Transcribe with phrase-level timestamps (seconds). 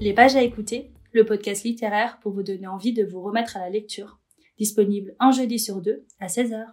[0.00, 3.60] Les pages à écouter, le podcast littéraire pour vous donner envie de vous remettre à
[3.60, 4.18] la lecture.
[4.56, 6.64] Disponible un jeudi sur deux à 16h.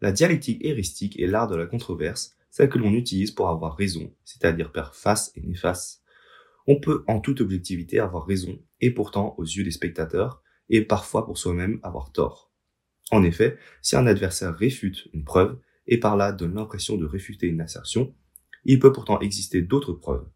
[0.00, 4.12] La dialectique héristique est l'art de la controverse, celle que l'on utilise pour avoir raison,
[4.24, 6.02] c'est-à dire faire face et néfaste.
[6.66, 11.24] On peut en toute objectivité avoir raison, et pourtant, aux yeux des spectateurs, et parfois
[11.24, 12.50] pour soi-même, avoir tort.
[13.12, 17.46] En effet, si un adversaire réfute une preuve, et par là donne l'impression de réfuter
[17.46, 18.16] une assertion,
[18.64, 20.26] il peut pourtant exister d'autres preuves.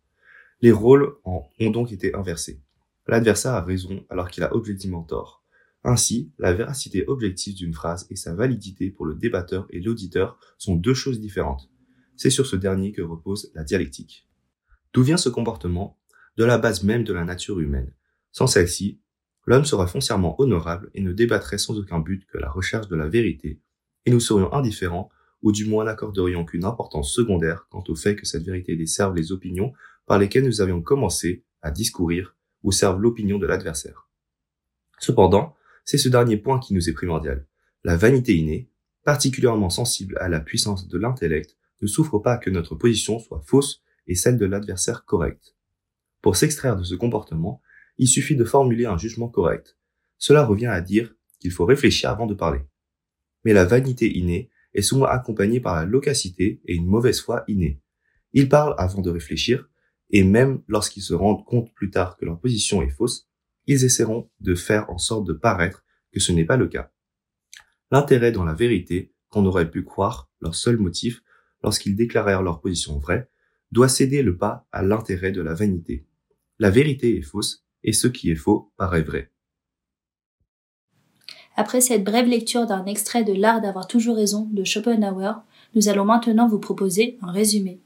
[0.62, 2.62] Les rôles ont donc été inversés.
[3.06, 5.44] L'adversaire a raison alors qu'il a objectivement tort.
[5.84, 10.74] Ainsi, la véracité objective d'une phrase et sa validité pour le débatteur et l'auditeur sont
[10.74, 11.70] deux choses différentes.
[12.16, 14.26] C'est sur ce dernier que repose la dialectique.
[14.92, 15.98] D'où vient ce comportement?
[16.36, 17.92] De la base même de la nature humaine.
[18.32, 19.00] Sans celle-ci,
[19.46, 23.08] l'homme serait foncièrement honorable et ne débattrait sans aucun but que la recherche de la
[23.08, 23.60] vérité,
[24.04, 25.08] et nous serions indifférents
[25.46, 29.30] ou du moins n'accorderions qu'une importance secondaire quant au fait que cette vérité desserve les
[29.30, 29.72] opinions
[30.04, 34.08] par lesquelles nous avions commencé à discourir ou serve l'opinion de l'adversaire.
[34.98, 37.46] Cependant, c'est ce dernier point qui nous est primordial.
[37.84, 38.68] La vanité innée,
[39.04, 43.84] particulièrement sensible à la puissance de l'intellect, ne souffre pas que notre position soit fausse
[44.08, 45.54] et celle de l'adversaire correcte.
[46.22, 47.62] Pour s'extraire de ce comportement,
[47.98, 49.78] il suffit de formuler un jugement correct.
[50.18, 52.62] Cela revient à dire qu'il faut réfléchir avant de parler.
[53.44, 57.80] Mais la vanité innée est souvent accompagné par la locacité et une mauvaise foi innée.
[58.32, 59.68] Ils parlent avant de réfléchir,
[60.10, 63.28] et même lorsqu'ils se rendent compte plus tard que leur position est fausse,
[63.66, 66.92] ils essaieront de faire en sorte de paraître que ce n'est pas le cas.
[67.90, 71.22] L'intérêt dans la vérité, qu'on aurait pu croire leur seul motif
[71.62, 73.28] lorsqu'ils déclarèrent leur position vraie,
[73.72, 76.06] doit céder le pas à l'intérêt de la vanité.
[76.58, 79.32] La vérité est fausse, et ce qui est faux paraît vrai.
[81.58, 85.32] Après cette brève lecture d'un extrait de L'art d'avoir toujours raison de Schopenhauer,
[85.74, 87.80] nous allons maintenant vous proposer un résumé.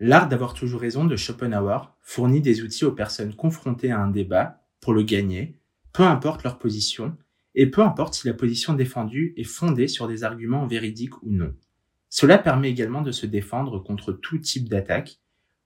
[0.00, 4.64] L'art d'avoir toujours raison de Schopenhauer fournit des outils aux personnes confrontées à un débat
[4.80, 5.56] pour le gagner,
[5.92, 7.16] peu importe leur position,
[7.54, 11.54] et peu importe si la position défendue est fondée sur des arguments véridiques ou non.
[12.08, 15.20] Cela permet également de se défendre contre tout type d'attaque,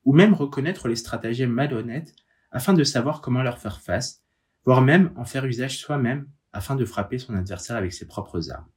[0.04, 2.14] ou même reconnaître les stratagèmes malhonnêtes
[2.50, 4.22] afin de savoir comment leur faire face,
[4.66, 8.68] voire même en faire usage soi-même afin de frapper son adversaire avec ses propres armes.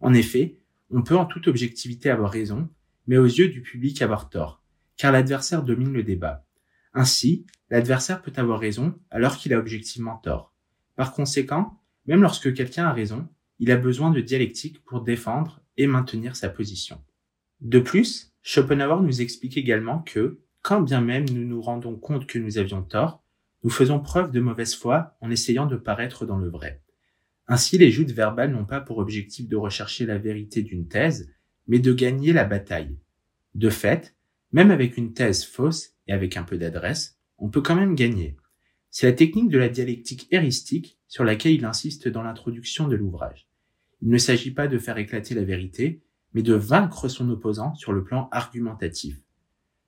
[0.00, 0.58] En effet,
[0.90, 2.68] on peut en toute objectivité avoir raison,
[3.06, 4.62] mais aux yeux du public avoir tort,
[4.96, 6.44] car l'adversaire domine le débat.
[6.94, 10.54] Ainsi, l'adversaire peut avoir raison alors qu'il a objectivement tort.
[10.96, 13.28] Par conséquent, même lorsque quelqu'un a raison,
[13.58, 17.02] il a besoin de dialectique pour défendre et maintenir sa position.
[17.60, 22.38] De plus, Schopenhauer nous explique également que, quand bien même nous nous rendons compte que
[22.38, 23.22] nous avions tort,
[23.62, 26.82] nous faisons preuve de mauvaise foi en essayant de paraître dans le vrai.
[27.48, 31.30] Ainsi, les joutes verbales n'ont pas pour objectif de rechercher la vérité d'une thèse,
[31.68, 32.98] mais de gagner la bataille.
[33.54, 34.16] De fait,
[34.52, 38.36] même avec une thèse fausse et avec un peu d'adresse, on peut quand même gagner.
[38.90, 43.48] C'est la technique de la dialectique héristique sur laquelle il insiste dans l'introduction de l'ouvrage.
[44.02, 46.02] Il ne s'agit pas de faire éclater la vérité,
[46.34, 49.18] mais de vaincre son opposant sur le plan argumentatif.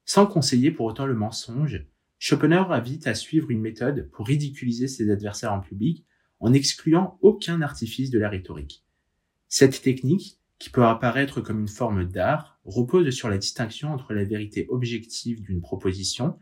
[0.05, 1.87] Sans conseiller pour autant le mensonge,
[2.19, 6.05] Schopenhauer invite à suivre une méthode pour ridiculiser ses adversaires en public
[6.41, 8.85] en excluant aucun artifice de la rhétorique.
[9.49, 14.25] Cette technique, qui peut apparaître comme une forme d'art, repose sur la distinction entre la
[14.25, 16.39] vérité objective d'une proposition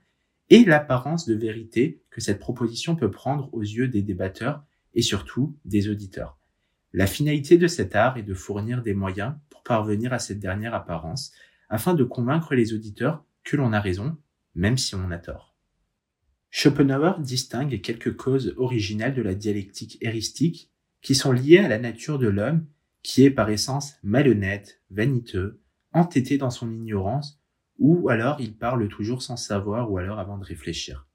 [0.48, 4.64] et l'apparence de vérité que cette proposition peut prendre aux yeux des débatteurs
[4.94, 6.38] et surtout des auditeurs.
[6.92, 10.74] La finalité de cet art est de fournir des moyens pour parvenir à cette dernière
[10.74, 11.32] apparence
[11.68, 14.16] afin de convaincre les auditeurs que l'on a raison,
[14.54, 15.45] même si on a tort.
[16.50, 20.70] Schopenhauer distingue quelques causes originelles de la dialectique héristique
[21.02, 22.66] qui sont liées à la nature de l'homme
[23.02, 25.60] qui est par essence malhonnête, vaniteux,
[25.92, 27.40] entêté dans son ignorance,
[27.78, 31.06] ou alors il parle toujours sans savoir ou alors avant de réfléchir.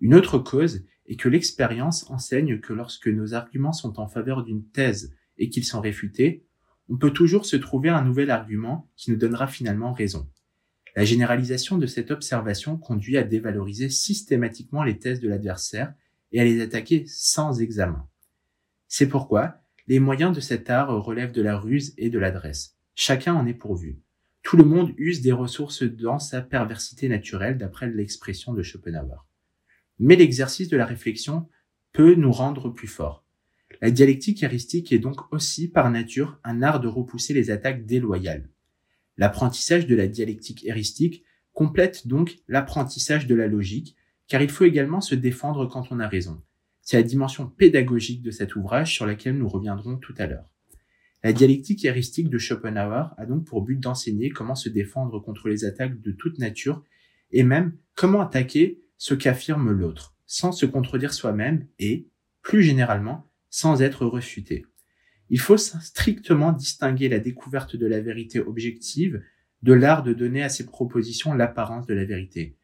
[0.00, 4.68] Une autre cause est que l'expérience enseigne que lorsque nos arguments sont en faveur d'une
[4.68, 6.44] thèse et qu'ils sont réfutés,
[6.88, 10.28] on peut toujours se trouver un nouvel argument qui nous donnera finalement raison.
[10.96, 15.92] La généralisation de cette observation conduit à dévaloriser systématiquement les thèses de l'adversaire
[16.32, 18.08] et à les attaquer sans examen.
[18.88, 22.76] C'est pourquoi les moyens de cet art relèvent de la ruse et de l'adresse.
[22.94, 24.00] Chacun en est pourvu.
[24.42, 29.26] Tout le monde use des ressources dans sa perversité naturelle d'après l'expression de Schopenhauer.
[29.98, 31.48] Mais l'exercice de la réflexion
[31.92, 33.22] peut nous rendre plus forts.
[33.82, 38.48] La dialectique heuristique est donc aussi par nature un art de repousser les attaques déloyales.
[39.16, 43.96] L'apprentissage de la dialectique héristique complète donc l'apprentissage de la logique,
[44.28, 46.42] car il faut également se défendre quand on a raison.
[46.82, 50.52] C'est la dimension pédagogique de cet ouvrage sur laquelle nous reviendrons tout à l'heure.
[51.24, 55.64] La dialectique héristique de Schopenhauer a donc pour but d'enseigner comment se défendre contre les
[55.64, 56.84] attaques de toute nature
[57.32, 62.06] et même comment attaquer ce qu'affirme l'autre, sans se contredire soi-même et,
[62.42, 64.66] plus généralement, sans être refuté.
[65.28, 69.22] Il faut strictement distinguer la découverte de la vérité objective
[69.62, 72.56] de l'art de donner à ses propositions l'apparence de la vérité.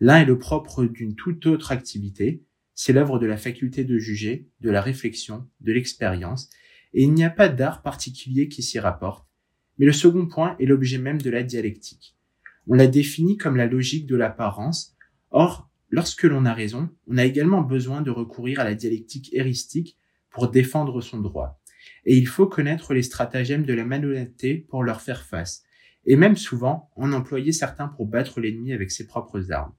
[0.00, 2.42] L'un est le propre d'une toute autre activité,
[2.74, 6.48] c'est l'œuvre de la faculté de juger, de la réflexion, de l'expérience,
[6.94, 9.26] et il n'y a pas d'art particulier qui s'y rapporte,
[9.78, 12.16] mais le second point est l'objet même de la dialectique.
[12.66, 14.96] On la définit comme la logique de l'apparence,
[15.30, 19.96] or, lorsque l'on a raison, on a également besoin de recourir à la dialectique héristique
[20.30, 21.57] pour défendre son droit.
[22.10, 25.62] Et il faut connaître les stratagèmes de la malhonnêteté pour leur faire face,
[26.06, 29.74] et même souvent en employer certains pour battre l'ennemi avec ses propres armes.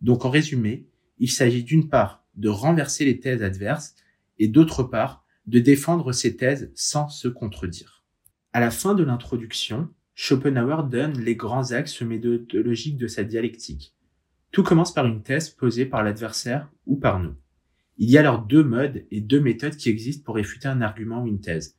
[0.00, 0.88] Donc en résumé,
[1.18, 3.94] il s'agit d'une part de renverser les thèses adverses,
[4.40, 8.02] et d'autre part de défendre ses thèses sans se contredire.
[8.52, 13.94] À la fin de l'introduction, Schopenhauer donne les grands axes méthodologiques de sa dialectique.
[14.50, 17.36] Tout commence par une thèse posée par l'adversaire ou par nous.
[18.00, 21.24] Il y a alors deux modes et deux méthodes qui existent pour réfuter un argument
[21.24, 21.76] ou une thèse.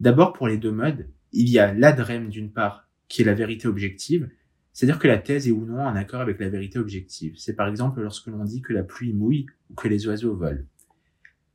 [0.00, 3.68] D'abord, pour les deux modes, il y a l'adrème d'une part, qui est la vérité
[3.68, 4.28] objective,
[4.72, 7.34] c'est-à-dire que la thèse est ou non en accord avec la vérité objective.
[7.36, 10.64] C'est par exemple lorsque l'on dit que la pluie mouille ou que les oiseaux volent.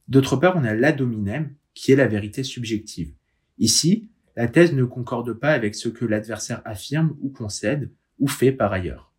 [0.07, 3.11] D'autre part, on a l'adominem, qui est la vérité subjective.
[3.57, 8.53] Ici, la thèse ne concorde pas avec ce que l'adversaire affirme ou concède ou fait
[8.53, 9.11] par ailleurs.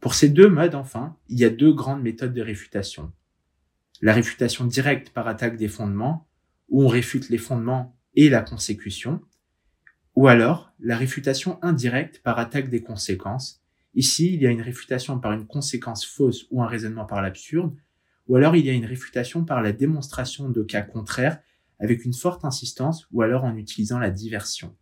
[0.00, 3.10] Pour ces deux modes, enfin, il y a deux grandes méthodes de réfutation
[4.02, 6.26] la réfutation directe par attaque des fondements,
[6.68, 9.22] où on réfute les fondements et la consécution,
[10.16, 13.62] ou alors la réfutation indirecte par attaque des conséquences.
[13.94, 17.74] Ici, il y a une réfutation par une conséquence fausse ou un raisonnement par l'absurde,
[18.26, 21.38] ou alors il y a une réfutation par la démonstration de cas contraires
[21.78, 24.76] avec une forte insistance ou alors en utilisant la diversion.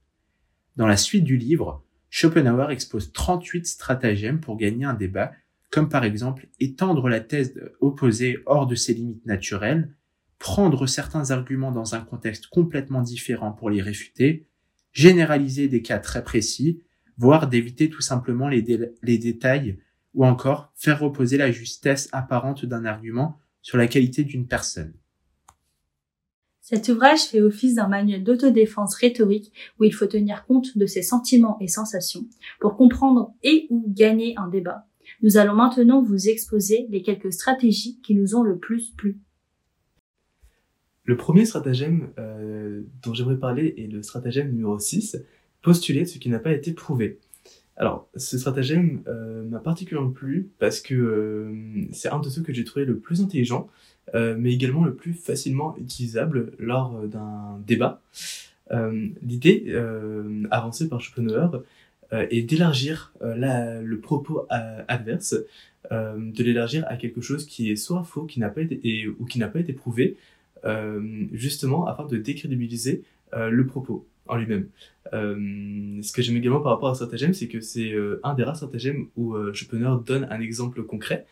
[0.77, 5.33] Dans la suite du livre, Schopenhauer expose 38 stratagèmes pour gagner un débat
[5.71, 9.95] comme par exemple étendre la thèse opposée hors de ses limites naturelles,
[10.39, 14.49] prendre certains arguments dans un contexte complètement différent pour les réfuter,
[14.93, 16.83] généraliser des cas très précis,
[17.17, 19.79] voire d'éviter tout simplement les, détails,
[20.15, 24.95] ou encore faire reposer la justesse apparente d'un argument sur la qualité d'une personne.
[26.63, 31.03] Cet ouvrage fait office d'un manuel d'autodéfense rhétorique où il faut tenir compte de ses
[31.03, 32.25] sentiments et sensations
[32.61, 34.87] pour comprendre et ou gagner un débat
[35.23, 39.19] nous allons maintenant vous exposer les quelques stratégies qui nous ont le plus plu.
[41.05, 45.19] Le premier stratagème euh, dont j'aimerais parler est le stratagème numéro 6,
[45.63, 47.19] postuler ce qui n'a pas été prouvé.
[47.77, 52.53] Alors, ce stratagème euh, m'a particulièrement plu parce que euh, c'est un de ceux que
[52.53, 53.69] j'ai trouvé le plus intelligent,
[54.15, 58.03] mais également le plus facilement utilisable lors d'un débat.
[59.23, 59.73] L'idée
[60.51, 61.61] avancée par Schopenhauer euh,
[62.31, 65.37] et d'élargir euh, le propos euh, adverse,
[65.91, 69.41] de l'élargir à quelque chose qui est soit faux, qui n'a pas été ou qui
[69.41, 70.17] n'a pas été prouvé,
[71.33, 73.03] justement afin de décrédibiliser
[73.35, 74.69] le propos en lui-même.
[75.11, 77.93] ce que j'aime également par rapport à stratagème, c'est que c'est
[78.23, 81.27] un des rares stratagèmes où Schopenhauer donne un exemple concret.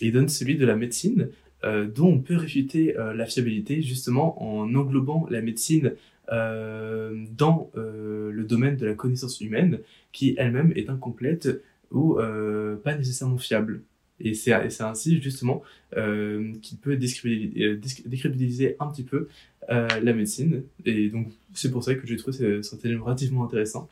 [0.00, 1.28] il donne celui de la médecine,
[1.62, 5.90] dont on peut réfuter la fiabilité justement en englobant la médecine euh,
[6.32, 9.80] dans euh, le domaine de la connaissance humaine
[10.12, 11.48] qui elle-même est incomplète
[11.90, 13.82] ou euh, pas nécessairement fiable.
[14.20, 14.52] Et c'est
[14.82, 19.28] ainsi justement qu'il peut décrédibiliser un petit peu
[19.68, 20.62] la médecine.
[20.84, 23.88] Et donc c'est pour ça que j'ai trouvé ce stratagème relativement intéressant.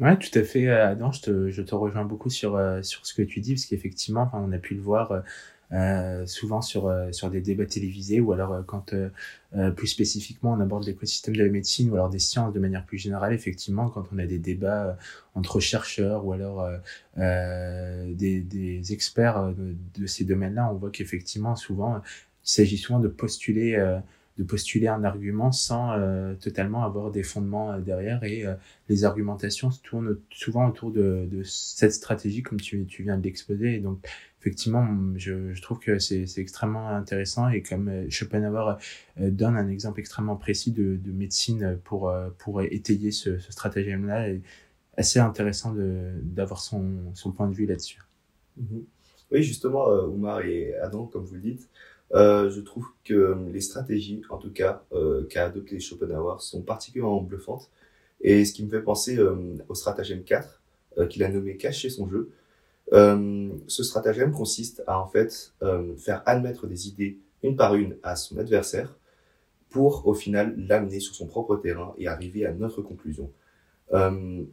[0.00, 1.12] Ouais, tout à fait, Adam.
[1.12, 4.50] Je te, je te rejoins beaucoup sur, sur ce que tu dis, parce qu'effectivement, on
[4.52, 5.22] a pu le voir
[5.72, 8.94] euh, souvent sur, euh, sur des débats télévisés ou alors euh, quand
[9.76, 12.98] plus spécifiquement on aborde l'écosystème de la médecine ou alors des sciences de manière plus
[12.98, 14.98] générale, effectivement, quand on a des débats
[15.36, 16.68] entre chercheurs ou alors
[17.16, 19.54] des, des experts
[19.96, 23.76] de, ces domaines-là, on voit qu'effectivement, souvent, il s'agit souvent de postuler
[24.38, 28.44] de postuler un argument sans euh, totalement avoir des fondements derrière et
[28.88, 33.22] les argumentations se tournent souvent autour de, de cette stratégie comme tu, tu viens de
[33.22, 33.76] l'exposer.
[33.76, 34.00] Et donc
[34.44, 34.86] effectivement,
[35.16, 38.76] je, je trouve que c'est extrêmement intéressant et comme euh, Schopenhauer
[39.18, 44.28] euh, donne un exemple extrêmement précis de, de médecine pour, euh, pour étayer ce, stratagème-là,
[44.98, 48.02] assez intéressant d'avoir son, point de vue là-dessus.
[48.58, 48.84] Mhm.
[49.32, 51.68] Oui, justement, Oumar et Adam, comme vous le dites,
[52.12, 57.70] je trouve que les stratégies, en tout cas, euh, qu'a adopté Schopenhauer sont particulièrement bluffantes.
[58.20, 60.60] Et ce qui me fait penser au stratagème 4,
[61.08, 62.30] qu'il a nommé cacher son jeu,
[62.92, 67.96] euh, ce stratagème consiste à en fait euh, faire admettre des idées une par une
[68.02, 68.96] à son adversaire
[69.74, 73.32] pour au final l'amener sur son propre terrain et arriver à notre conclusion.
[73.92, 74.44] Euh,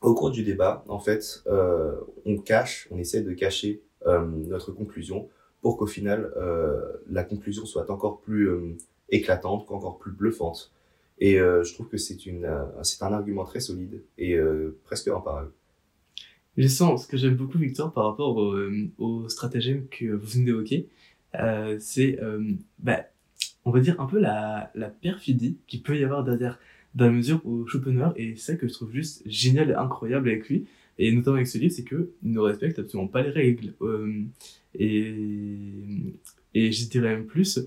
[0.00, 1.94] au cours du débat, en fait, euh,
[2.26, 5.28] on cache, on essaie de cacher euh, notre conclusion
[5.62, 6.30] pour qu'au final,
[7.08, 8.50] la conclusion soit encore plus
[9.08, 10.72] éclatante, encore plus bluffante.
[11.20, 12.18] Et je trouve que c'est
[13.00, 14.38] un argument très solide et
[14.84, 15.52] presque imparable.
[16.56, 20.26] Je sens ce que j'aime beaucoup, Victor, par rapport au, euh, au stratagème que vous
[20.26, 20.88] venez d'évoquer,
[21.40, 23.06] euh, c'est, euh, bah,
[23.64, 24.70] on va dire un peu la,
[25.02, 26.58] perfidie qu'il peut y avoir derrière,
[26.94, 30.28] dans la mesure où Schopenhauer, et c'est ça que je trouve juste génial et incroyable
[30.28, 30.66] avec lui,
[30.98, 33.74] et notamment avec ce livre, c'est que il ne respecte absolument pas les règles.
[33.82, 34.22] Euh,
[34.78, 35.12] et,
[36.54, 37.58] et je dirais même plus,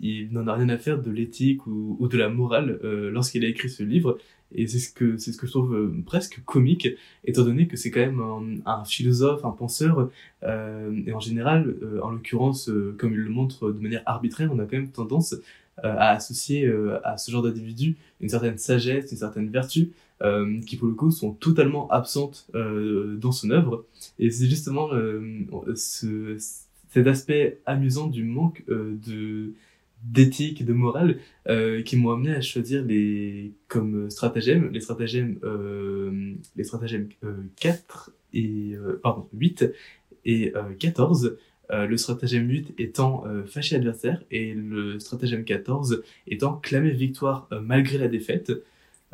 [0.00, 3.70] il n'en a rien à faire de l'éthique ou, de la morale lorsqu'il a écrit
[3.70, 4.18] ce livre.
[4.54, 6.88] Et c'est ce que c'est ce que je trouve euh, presque comique,
[7.24, 10.10] étant donné que c'est quand même un, un philosophe, un penseur,
[10.42, 14.50] euh, et en général, euh, en l'occurrence, euh, comme il le montre de manière arbitraire,
[14.52, 16.70] on a quand même tendance euh, à associer
[17.04, 19.90] à ce genre d'individu une certaine sagesse, une certaine vertu,
[20.66, 23.84] qui pour le coup sont totalement absentes dans son œuvre.
[24.18, 24.88] Et c'est justement
[25.76, 26.36] ce,
[26.88, 29.52] cet aspect amusant du manque de
[30.02, 36.34] d'éthique, de morale, euh, qui m'ont amené à choisir les comme stratagèmes, les stratagèmes, euh,
[36.56, 39.70] les stratagèmes euh, 4 et euh, pardon 8
[40.24, 41.36] et euh, 14.
[41.70, 47.46] Euh, le stratagème 8 étant euh, fâcher l'adversaire et le stratagème 14 étant clamer victoire
[47.52, 48.52] euh, malgré la défaite,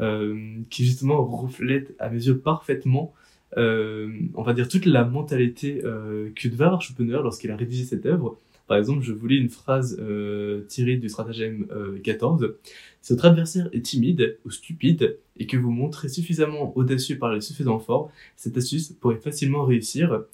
[0.01, 3.13] euh, qui justement reflète à mes yeux parfaitement,
[3.57, 7.85] euh, on va dire, toute la mentalité euh, que devait avoir Schopenhauer lorsqu'il a rédigé
[7.85, 8.39] cette œuvre.
[8.67, 12.55] Par exemple, je vous lis une phrase euh, tirée du stratagème euh, 14.
[13.03, 17.41] Si votre adversaire est timide ou stupide et que vous montrez suffisamment audacieux par le
[17.41, 20.25] suffisant fort, cette astuce pourrait facilement réussir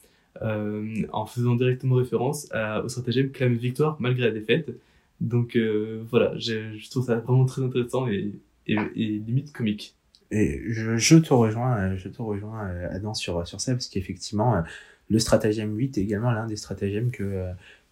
[0.43, 2.49] euh, en faisant directement référence
[2.85, 4.71] au stratagème clame victoire malgré la défaite.
[5.21, 8.33] Donc euh, voilà, je, trouve ça vraiment très intéressant et,
[8.67, 9.97] limite comique.
[10.31, 14.63] Et je, te rejoins, je te rejoins Adam sur sur ça parce qu'effectivement
[15.09, 17.51] le stratagème 8 est également l'un des stratagèmes que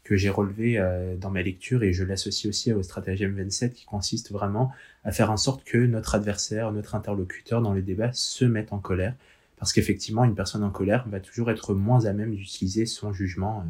[0.09, 3.85] que j'ai relevé euh, dans ma lecture et je l'associe aussi au stratagème 27 qui
[3.85, 4.73] consiste vraiment
[5.05, 8.79] à faire en sorte que notre adversaire, notre interlocuteur dans le débat se mette en
[8.79, 9.13] colère
[9.59, 13.67] parce qu'effectivement une personne en colère va toujours être moins à même d'utiliser son jugement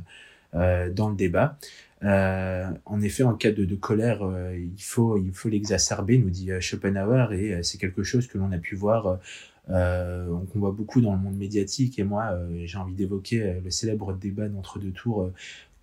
[0.55, 1.59] euh, euh, dans le débat.
[2.03, 4.21] En effet, en cas de, colère,
[4.55, 8.59] il faut il faut l'exacerber, nous dit Schopenhauer, et c'est quelque chose que l'on a
[8.59, 9.19] pu voir,
[9.67, 11.99] qu'on voit beaucoup dans le monde médiatique.
[11.99, 15.33] Et moi, j'ai envie d'évoquer le célèbre débat d'entre deux tours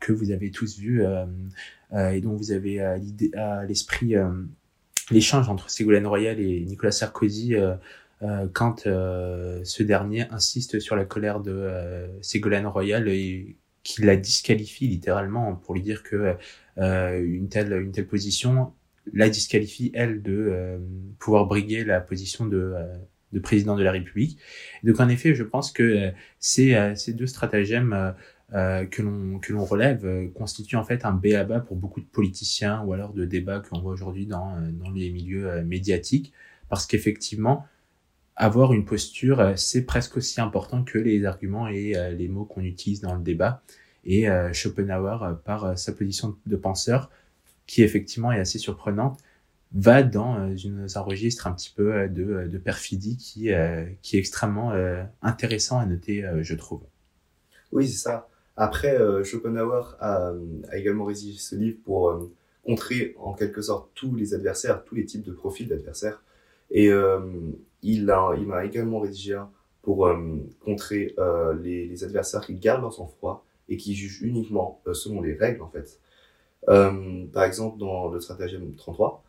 [0.05, 1.25] que vous avez tous vu euh,
[1.93, 2.97] euh, et dont vous avez à
[3.35, 4.29] à l'esprit euh,
[5.11, 7.55] l'échange entre Ségolène Royal et Nicolas Sarkozy.
[7.55, 7.75] euh,
[8.21, 14.03] euh, quand euh, ce dernier insiste sur la colère de euh, Ségolène Royal et qui
[14.03, 16.35] la disqualifie littéralement pour lui dire que
[16.77, 18.71] euh, une telle une telle position
[19.13, 20.77] la disqualifie elle de euh,
[21.19, 22.97] pouvoir briguer la position de euh,
[23.33, 24.39] de président de la République.
[24.83, 28.15] Donc en effet, je pense que euh, ces euh, ces deux stratagèmes
[28.53, 32.05] euh, que l'on que l'on relève euh, constituent en fait un b.a.-ba pour beaucoup de
[32.05, 36.31] politiciens ou alors de débats qu'on voit aujourd'hui dans euh, dans les milieux euh, médiatiques
[36.69, 37.65] parce qu'effectivement
[38.35, 42.61] avoir une posture, euh, c'est presque aussi important que les arguments et les mots qu'on
[42.61, 43.63] utilise dans le débat.
[44.03, 47.09] Et Schopenhauer, par sa position de penseur,
[47.65, 49.19] qui effectivement est assez surprenante,
[49.73, 53.49] va dans un registre un petit peu de, de perfidie qui,
[54.03, 54.73] qui est extrêmement
[55.23, 56.83] intéressant à noter, je trouve.
[57.71, 58.27] Oui, c'est ça.
[58.57, 60.31] Après, euh, Schopenhauer a,
[60.69, 62.31] a également rédigé ce livre pour euh,
[62.65, 66.21] contrer en quelque sorte tous les adversaires, tous les types de profils d'adversaires.
[66.71, 67.19] Et euh,
[67.83, 69.49] il a, il a également rédigé un
[69.85, 70.17] pour euh,
[70.61, 75.35] contrer euh, les, adversaires qui gardent leur sang-froid et qui jugent uniquement euh, selon les
[75.35, 75.99] règles, en fait.
[76.69, 79.23] Euh, par exemple, dans le stratagème 33,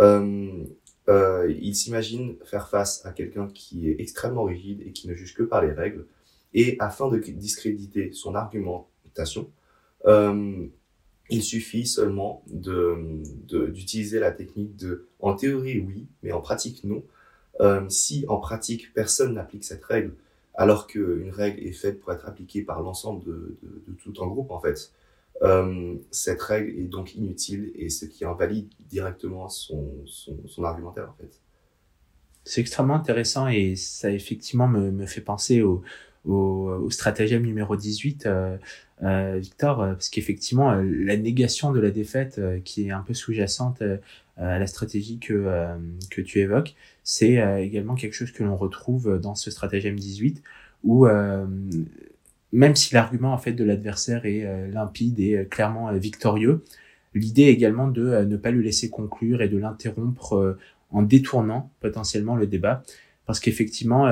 [0.00, 0.64] euh,
[1.08, 5.34] euh, il s'imagine faire face à quelqu'un qui est extrêmement rigide et qui ne juge
[5.34, 6.04] que par les règles.
[6.54, 9.50] Et afin de discréditer son argumentation,
[10.06, 10.66] euh,
[11.30, 12.96] il suffit seulement de
[13.48, 17.02] de- d'utiliser la technique de, en théorie oui, mais en pratique non.
[17.60, 20.14] Euh, si en pratique personne n'applique cette règle,
[20.54, 24.26] alors qu'une règle est faite pour être appliquée par l'ensemble de, de, de tout un
[24.28, 24.92] groupe en fait,
[25.42, 31.10] euh, cette règle est donc inutile et ce qui invalide directement son, son, son argumentaire
[31.10, 31.40] en fait.
[32.44, 35.82] C'est extrêmement intéressant et ça effectivement me, me fait penser au,
[36.24, 38.56] au, au stratagème numéro 18, euh,
[39.02, 43.00] euh, Victor, euh, parce qu'effectivement, euh, la négation de la défaite euh, qui est un
[43.00, 43.96] peu sous-jacente euh,
[44.36, 45.76] à la stratégie que, euh,
[46.10, 50.42] que tu évoques, c'est euh, également quelque chose que l'on retrouve dans ce stratagème 18,
[50.84, 51.46] où euh,
[52.52, 56.62] même si l'argument en fait de l'adversaire est euh, limpide et euh, clairement euh, victorieux,
[57.14, 60.58] l'idée également de euh, ne pas le laisser conclure et de l'interrompre euh,
[60.90, 62.82] en détournant potentiellement le débat
[63.26, 64.06] parce qu'effectivement,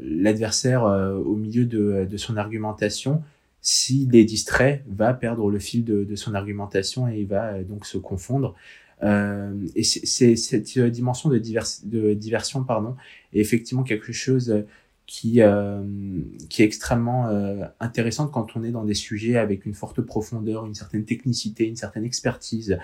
[0.00, 3.22] l'adversaire au milieu de, de son argumentation,
[3.60, 7.86] s'il est distrait, va perdre le fil de, de son argumentation et il va donc
[7.86, 8.54] se confondre.
[9.02, 12.96] Euh, et c'est cette dimension de, de diversion pardon,
[13.32, 14.64] est effectivement quelque chose
[15.06, 15.82] qui, euh,
[16.50, 20.66] qui est extrêmement euh, intéressante quand on est dans des sujets avec une forte profondeur,
[20.66, 22.78] une certaine technicité, une certaine expertise.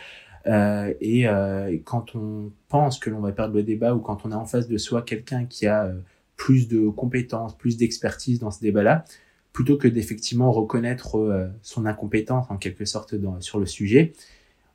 [0.47, 4.31] Euh, et, euh, quand on pense que l'on va perdre le débat ou quand on
[4.31, 5.95] est en face de soi quelqu'un qui a euh,
[6.37, 9.05] plus de compétences, plus d'expertise dans ce débat-là,
[9.53, 14.13] plutôt que d'effectivement reconnaître son incompétence en quelque sorte dans, sur le sujet,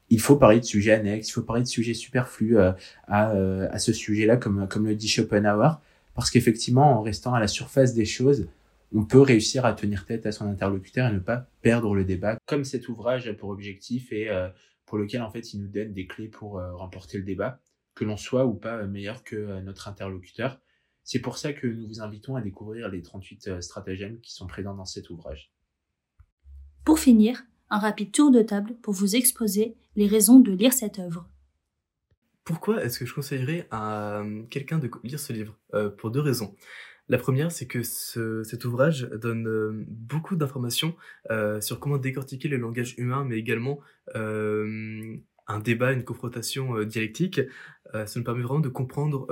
[0.09, 2.77] il faut parler de sujets annexes, il faut parler de sujets superflus à,
[3.09, 5.81] à ce sujet-là, comme, comme le dit Schopenhauer,
[6.15, 8.47] parce qu'effectivement, en restant à la surface des choses,
[8.93, 12.37] on peut réussir à tenir tête à son interlocuteur et ne pas perdre le débat,
[12.45, 14.47] comme cet ouvrage a pour objectif et euh,
[14.89, 17.61] pour lequel en fait il nous donne des clés pour euh, remporter le débat,
[17.93, 20.59] que l'on soit ou pas meilleur que euh, notre interlocuteur.
[21.03, 24.73] C'est pour ça que nous vous invitons à découvrir les 38 stratagèmes qui sont présents
[24.73, 25.53] dans cet ouvrage.
[26.85, 30.97] Pour finir, un rapide tour de table pour vous exposer les raisons de lire cette
[30.97, 31.29] œuvre.
[32.43, 35.55] Pourquoi est-ce que je conseillerais à euh, quelqu'un de lire ce livre?
[35.75, 36.55] Euh, Pour deux raisons.
[37.09, 40.95] La première, c'est que ce, cet ouvrage donne euh, beaucoup d'informations
[41.31, 43.79] euh, sur comment décortiquer le langage humain, mais également
[44.15, 47.41] euh, un débat, une confrontation dialectique.
[47.91, 49.25] ça nous permet vraiment de comprendre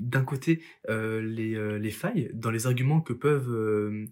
[0.00, 4.08] d'un côté les, failles dans les arguments que peuvent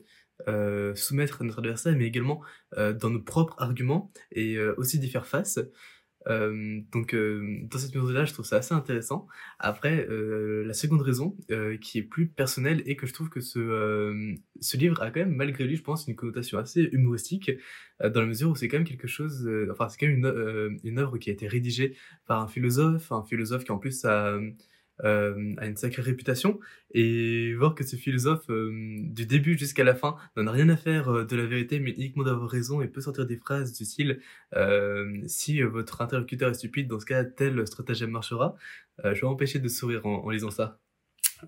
[0.94, 2.42] soumettre notre adversaire, mais également
[2.76, 5.58] dans nos propres arguments et aussi d'y faire face.
[6.28, 9.26] Euh, donc euh, dans cette mesure-là, je trouve ça assez intéressant.
[9.58, 11.36] Après, euh, la seconde raison,
[11.80, 15.34] qui est plus personnelle, est que je trouve que ce, ce livre a quand même,
[15.34, 17.50] malgré lui, je pense, une connotation assez humoristique,
[18.00, 20.98] dans la mesure où c'est quand même quelque chose, enfin c'est quand même une, une
[20.98, 24.38] œuvre qui a été rédigée par un philosophe, un philosophe qui en plus a
[25.04, 26.58] euh, a une sacrée réputation.
[26.92, 30.76] Et voir que ce philosophe euh, du début jusqu'à la fin n'en a rien à
[30.76, 33.84] faire euh, de la vérité mais uniquement d'avoir raison et peut sortir des phrases du
[33.84, 34.20] style
[34.56, 38.56] euh, si votre interlocuteur est stupide dans ce cas tel stratagème marchera.
[39.04, 40.80] Je vais m'empêcher de sourire en, en, lisant ça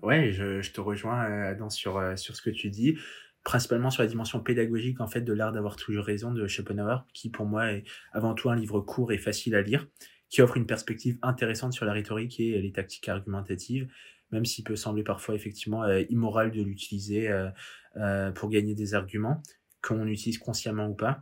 [0.03, 2.97] ouais je, je te rejoins Adam sur sur ce que tu dis.
[3.43, 7.29] Principalement sur la dimension pédagogique en fait de l'art d'avoir toujours raison de Schopenhauer qui
[7.29, 7.83] pour moi est
[8.13, 9.87] avant tout un livre court et facile à lire
[10.31, 13.87] qui offre une perspective intéressante sur la rhétorique et les tactiques argumentatives,
[14.31, 17.49] même s'il peut sembler parfois effectivement euh, immoral de l'utiliser euh,
[17.97, 19.43] euh, pour gagner des arguments,
[19.83, 21.21] qu'on utilise consciemment ou pas.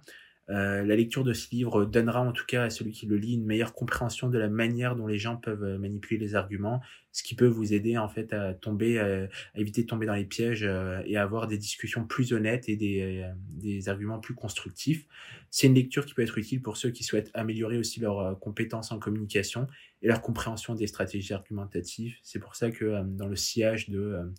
[0.50, 3.36] Euh, la lecture de ce livre donnera en tout cas à celui qui le lit
[3.36, 6.82] une meilleure compréhension de la manière dont les gens peuvent euh, manipuler les arguments,
[7.12, 10.16] ce qui peut vous aider en fait à tomber, euh, à éviter de tomber dans
[10.16, 15.06] les pièges et à avoir des discussions plus honnêtes et des, des arguments plus constructifs.
[15.52, 18.92] C'est une lecture qui peut être utile pour ceux qui souhaitent améliorer aussi leurs compétences
[18.92, 19.68] en communication
[20.02, 22.16] et leur compréhension des stratégies argumentatives.
[22.24, 24.32] C'est pour ça que dans le sillage de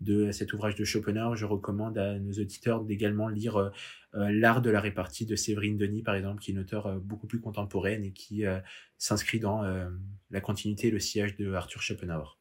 [0.00, 3.70] de cet ouvrage de Schopenhauer, je recommande à nos auditeurs d'également lire euh,
[4.14, 6.98] euh, L'art de la répartie de Séverine Denis, par exemple, qui est une auteure euh,
[6.98, 8.44] beaucoup plus contemporaine et qui
[8.96, 9.62] s'inscrit dans
[10.30, 12.38] la continuité et le sillage de Arthur Schopenhauer.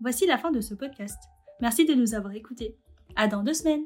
[0.00, 1.18] Voici la fin de ce podcast.
[1.60, 2.76] Merci de nous avoir écoutés.
[3.16, 3.84] À dans deux semaines!